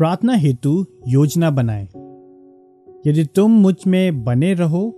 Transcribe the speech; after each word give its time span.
प्रार्थना 0.00 0.32
हेतु 0.32 0.86
योजना 1.08 1.50
बनाएँ। 1.50 1.84
यदि 3.06 3.24
तुम 3.24 3.50
मुझमें 3.50 4.24
बने 4.24 4.54
रहो 4.54 4.94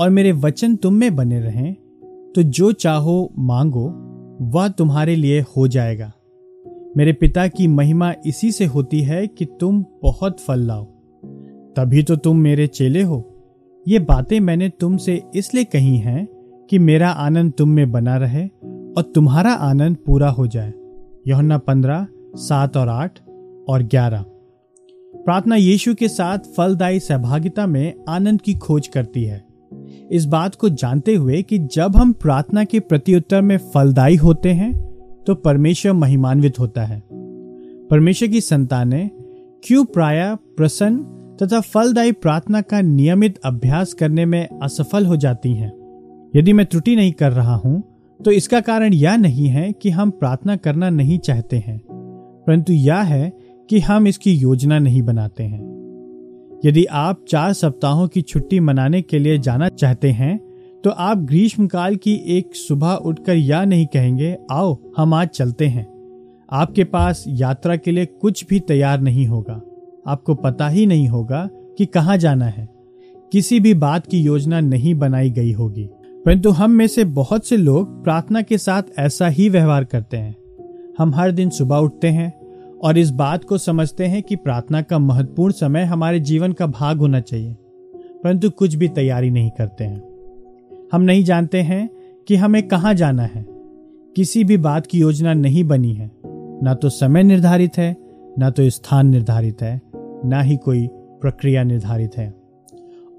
और 0.00 0.10
मेरे 0.10 0.32
वचन 0.32 0.76
तुम 0.76 0.94
में 0.94 1.16
बने 1.16 1.40
रहें 1.40 1.74
तो 2.32 2.42
जो 2.42 2.72
चाहो 2.72 3.32
मांगो, 3.38 3.84
वह 4.40 4.68
तुम्हारे 4.68 5.16
लिए 5.16 5.40
हो 5.40 5.68
जाएगा। 5.68 6.12
मेरे 6.96 7.12
पिता 7.12 7.48
की 7.48 7.66
महिमा 7.66 8.12
इसी 8.26 8.52
से 8.52 8.64
होती 8.64 9.02
है 9.02 9.26
कि 9.26 9.44
तुम 9.44 9.84
बहुत 10.02 10.40
फल 10.40 10.60
लाओ। 10.60 10.84
तभी 11.76 12.02
तो 12.02 12.16
तुम 12.16 12.38
मेरे 12.38 12.66
चेले 12.66 13.02
हो। 13.02 13.44
ये 13.88 13.98
बातें 13.98 14.40
मैंने 14.40 14.68
तुमसे 14.68 15.22
इसलिए 15.34 15.64
कही 15.64 15.96
हैं 15.96 16.28
कि 16.70 16.78
मेरा 16.78 17.08
आनंद 17.08 17.52
तुम 17.58 17.68
में 17.68 17.92
बना 17.92 18.16
रहे 18.16 18.46
और 18.96 19.12
तुम्हारा 19.14 19.52
आनंद 19.52 19.96
पूरा 20.06 20.30
हो 20.30 20.46
जाए। 20.46 20.72
यौना 21.26 21.58
पंद्रह, 21.58 22.06
सात 22.36 22.76
और 22.76 22.88
आठ 22.88 23.18
और 23.68 23.82
ग्यारह। 23.82 24.24
प्रार्थना 25.24 25.56
यीशु 25.56 25.94
के 25.94 26.08
साथ 26.08 26.38
फलदायी 26.56 27.00
सहभागिता 27.00 27.66
में 27.66 27.92
आनंद 28.08 28.40
की 28.40 28.54
खोज 28.54 28.86
करती 28.86 29.24
है। 29.24 29.44
इस 30.10 30.24
बात 30.24 30.54
को 30.54 30.68
जानते 30.68 31.14
हुए 31.14 31.42
कि 31.42 31.58
जब 31.58 31.96
हम 31.96 32.12
प्रार्थना 32.12 32.64
के 32.64 32.80
प्रत्युत्तर 32.80 33.42
में 33.42 33.56
फलदायी 33.74 34.16
होते 34.16 34.52
हैं 34.52 34.72
तो 35.26 35.34
परमेश्वर 35.34 35.92
महिमान्वित 35.92 36.58
होता 36.58 36.84
है। 36.84 37.02
परमेश्वर 37.90 38.28
की 38.28 38.40
संतानें 38.40 39.10
क्यों 39.64 39.84
प्राय 39.84 40.34
प्रसन्न 40.56 41.36
तथा 41.42 41.60
फलदायी 41.60 42.12
प्रार्थना 42.12 42.60
का 42.60 42.80
नियमित 42.80 43.38
अभ्यास 43.44 43.92
करने 43.92 44.24
में 44.26 44.48
असफल 44.62 45.06
हो 45.06 45.16
जाती 45.16 45.54
हैं? 45.54 45.72
यदि 46.36 46.52
मैं 46.52 46.66
त्रुटि 46.66 46.96
नहीं 46.96 47.12
कर 47.12 47.32
रहा 47.32 47.54
हूँ 47.54 47.82
तो 48.20 48.30
इसका 48.30 48.60
कारण 48.60 48.92
यह 48.92 49.16
नहीं 49.16 49.46
है 49.46 49.72
कि 49.72 49.90
हम 49.90 50.10
प्रार्थना 50.10 50.56
करना 50.56 50.90
नहीं 50.90 51.18
चाहते 51.18 51.56
हैं। 51.56 51.80
परंतु 52.46 52.72
यह 52.72 53.00
है 53.04 53.32
कि 53.72 53.78
हम 53.78 54.06
इसकी 54.06 54.32
योजना 54.32 54.78
नहीं 54.78 55.02
बनाते 55.02 55.42
हैं। 55.42 55.62
यदि 56.64 56.84
आप 56.84 57.24
चार 57.28 57.52
सप्ताहों 57.52 58.08
की 58.08 58.22
छुट्टी 58.22 58.60
मनाने 58.60 59.02
के 59.02 59.18
लिए 59.18 59.38
जाना 59.38 59.68
चाहते 59.68 60.10
हैं 60.10 60.40
तो 60.84 60.90
आप 60.90 61.18
ग्रीष्मकाल 61.18 61.96
की 61.96 62.14
एक 62.14 62.54
सुबह 62.54 62.94
उठकर 62.94 63.36
या 63.36 63.64
नहीं 63.64 63.86
कहेंगे, 63.86 64.36
आओ, 64.52 64.78
हम 64.96 65.14
आज 65.14 65.28
चलते 65.28 65.66
हैं। 65.66 65.86
आपके 66.52 66.84
पास 66.84 67.24
यात्रा 67.28 67.76
के 67.76 67.90
लिए 67.90 68.06
कुछ 68.06 68.46
भी 68.46 68.60
तैयार 68.60 69.00
नहीं 69.00 69.26
होगा। 69.26 69.62
आपको 70.06 70.34
पता 70.34 70.68
ही 70.68 70.86
नहीं 70.86 71.08
होगा 71.08 71.48
कि 71.78 71.86
कहाँ 71.86 72.16
जाना 72.16 72.46
है। 72.46 72.68
किसी 73.32 73.60
भी 73.60 73.74
बात 73.74 74.06
की 74.06 74.20
योजना 74.20 74.60
नहीं 74.60 74.94
बनाई 74.94 75.30
गई 75.30 75.52
होगी। 75.52 75.88
परंतु 76.26 76.50
हम 76.50 76.70
में 76.70 76.86
से 76.86 77.04
बहुत 77.04 77.46
से 77.46 77.56
लोग 77.56 78.04
प्रार्थना 78.04 78.42
के 78.42 78.58
साथ 78.58 78.82
ऐसा 78.98 79.28
ही 79.28 79.48
व्यवहार 79.48 79.84
करते 79.84 80.16
हैं। 80.16 80.36
हम 80.98 81.14
हर 81.14 81.32
दिन 81.32 81.50
सुबह 81.50 81.76
उठते 81.76 82.08
हैं 82.08 82.41
और 82.82 82.98
इस 82.98 83.10
बात 83.10 83.44
को 83.44 83.58
समझते 83.58 84.06
हैं 84.06 84.22
कि 84.22 84.36
प्रार्थना 84.36 84.82
का 84.82 84.98
महत्वपूर्ण 84.98 85.52
समय 85.52 85.82
हमारे 85.82 86.20
जीवन 86.20 86.52
का 86.52 86.66
भाग 86.66 86.98
होना 86.98 87.20
चाहिए, 87.20 87.52
परंतु 88.24 88.50
कुछ 88.50 88.74
भी 88.74 88.88
तैयारी 88.88 89.30
नहीं 89.30 89.50
करते 89.50 89.84
हैं। 89.84 90.88
हम 90.92 91.02
नहीं 91.02 91.24
जानते 91.24 91.60
हैं 91.60 91.88
कि 92.28 92.36
हमें 92.36 92.62
कहाँ 92.68 92.94
जाना 92.94 93.22
है। 93.22 93.44
किसी 94.16 94.44
भी 94.44 94.56
बात 94.56 94.86
की 94.86 95.00
योजना 95.00 95.34
नहीं 95.34 95.64
बनी 95.64 95.92
है। 95.92 96.10
ना 96.62 96.74
तो 96.74 96.88
समय 96.88 97.22
निर्धारित 97.22 97.78
है, 97.78 97.96
ना 98.38 98.50
तो 98.50 98.68
स्थान 98.70 99.06
निर्धारित 99.06 99.62
है, 99.62 99.80
ना 100.24 100.40
ही 100.40 100.56
कोई 100.56 100.86
प्रक्रिया 101.22 101.62
निर्धारित 101.62 102.16
है। 102.16 102.28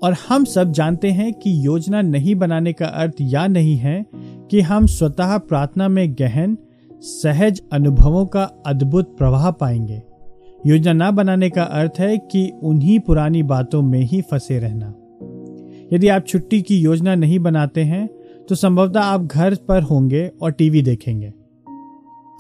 और 0.04 0.16
हम 0.30 0.46
सब 0.46 0.72
जानते 0.72 1.12
हैं 1.12 1.34
कि 1.34 1.66
योजना 1.66 2.02
नहीं 2.02 2.36
बनाने 2.36 2.74
का 2.74 2.86
अर्थ 2.86 3.16
या 3.22 3.48
नहीं 3.48 3.76
है 3.78 4.06
कि 4.52 4.62
हम 4.62 4.86
स्वतः 4.86 5.38
प्रार्थना 5.38 5.88
में 5.88 6.14
गहन 6.14 6.58
सहज 7.04 7.62
अनुभवों 7.74 8.26
का 8.26 8.44
अद्भुत 8.66 9.18
प्रवाह 9.18 9.50
पाएँगे। 9.52 10.02
योजना 10.66 10.94
न 10.94 11.16
बनाने 11.16 11.50
का 11.50 11.64
अर्थ 11.64 12.00
है 12.00 12.18
कि 12.18 12.52
उन्हीं 12.64 13.00
पुरानी 13.00 13.44
बातों 13.44 13.82
में 13.82 14.00
ही 14.00 14.22
फंसे 14.22 14.60
रहना। 14.60 14.94
यदि 15.94 16.08
आप 16.08 16.26
छुट्टी 16.28 16.62
की 16.62 16.78
योजना 16.78 17.16
नहीं 17.16 17.40
बनाते 17.40 17.84
हैं 17.84 18.08
तो 18.50 18.56
संभवतः 18.56 19.00
आप 19.00 19.22
घर 19.22 19.56
पर 19.68 19.82
होंगे 19.82 20.28
और 20.42 20.52
टीवी 20.52 20.82
देखेंगे। 20.82 21.34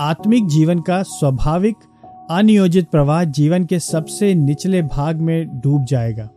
आत्मिक 0.01 0.47
जीवन 0.47 0.79
का 0.79 1.03
स्वाभाविक, 1.03 1.75
अनियोजित 2.31 2.89
प्रवाह 2.89 3.23
जीवन 3.23 3.65
के 3.65 3.79
सबसे 3.79 4.33
निचले 4.35 4.81
भाग 4.81 5.21
में 5.21 5.59
डूब 5.59 5.85
जाएगा। 5.85 6.29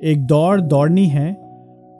एक 0.00 0.26
दौड़ 0.26 0.60
दौड़नी 0.60 1.06
है 1.06 1.32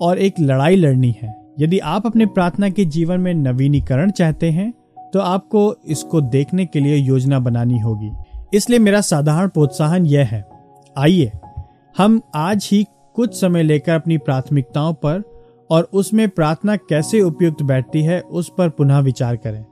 और 0.01 0.19
एक 0.19 0.41
लड़ाई 0.41 0.77
लड़नी 0.77 1.15
है। 1.23 1.35
यदि 1.61 1.79
आप 1.79 2.07
अपने 2.07 2.27
प्रार्थना 2.27 2.69
के 2.71 2.85
जीवन 2.85 3.21
में 3.21 3.35
नवीनीकरण 3.35 4.11
चाहते 4.11 4.51
हैं 4.51 4.73
तो 5.13 5.19
आपको 5.19 5.75
इसको 5.87 6.21
देखने 6.21 6.67
के 6.67 6.81
लिए 6.81 6.97
योजना 6.97 7.39
बनानी 7.39 7.79
होगी। 7.79 8.11
इसलिए 8.55 8.79
मेरा 8.79 9.01
साधारण 9.01 9.49
प्रोत्साहन 9.49 10.07
यह 10.07 10.27
है। 10.27 10.49
आइए, 10.99 11.33
हम 11.99 12.21
आज 12.35 12.69
ही 12.73 12.87
कुछ 13.15 13.41
समय 13.41 13.63
लेकर 13.63 13.93
अपनी 13.93 14.19
प्राथमिकताओं 14.19 14.95
पर 14.95 15.23
और 15.71 15.89
उसमें 15.93 16.29
प्रार्थना 16.29 16.77
कैसे 16.77 17.21
उपयुक्त 17.21 17.63
बैठती 17.63 18.03
है 18.03 18.21
उस 18.21 18.53
पर 18.59 18.69
पुनः 18.69 18.99
विचार 18.99 19.37
करें। 19.37 19.65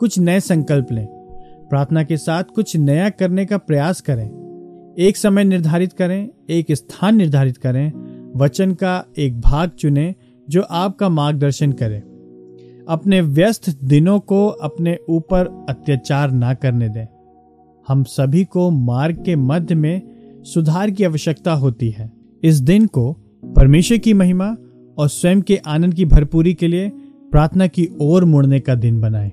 कुछ 0.00 0.18
नए 0.18 0.40
संकल्प 0.40 0.92
लें। 0.92 1.06
प्रार्थना 1.70 2.02
के 2.02 2.16
साथ 2.16 2.44
कुछ 2.44 2.76
नया 2.76 3.10
करने 3.10 3.46
का 3.46 3.58
प्रयास 3.58 4.00
करें। 4.00 4.30
एक 4.98 5.16
समय 5.16 5.44
निर्धारित 5.44 5.92
करें, 5.92 6.28
एक 6.50 6.66
स्थान 6.72 7.16
निर्धारित 7.16 7.56
करें, 7.56 7.92
वचन 8.36 8.72
का 8.74 9.04
एक 9.18 9.40
भाग 9.40 9.70
चुनें 9.70 10.14
जो 10.50 10.62
आपका 10.62 11.08
मार्गदर्शन 11.08 11.72
करे। 11.72 12.02
अपने 12.92 13.20
व्यस्त 13.20 13.84
दिनों 13.84 14.20
को 14.20 14.48
अपने 14.48 14.98
ऊपर 15.08 15.66
अत्याचार 15.68 16.30
ना 16.30 16.54
करने 16.54 16.88
दें। 16.88 17.06
हम 17.88 18.02
सभी 18.04 18.44
को 18.44 18.70
मार्ग 18.70 19.22
के 19.24 19.36
मध्य 19.36 19.74
में 19.74 20.02
सुधार 20.42 20.90
की 20.90 21.04
आवश्यकता 21.04 21.52
होती 21.52 21.90
है। 21.90 22.12
इस 22.42 22.56
दिन 22.56 22.86
को 22.86 23.12
परमेश्वर 23.56 23.98
की 23.98 24.14
महिमा 24.14 24.56
और 24.98 25.08
स्वयं 25.08 25.42
के 25.42 25.56
आनंद 25.56 25.94
की 25.94 26.04
भरपूरी 26.04 26.54
के 26.54 26.68
लिए 26.68 26.88
प्रार्थना 27.30 27.66
की 27.66 27.88
ओर 28.00 28.24
मुड़ने 28.24 28.60
का 28.60 28.74
दिन 28.74 29.00
बनाएँ। 29.00 29.32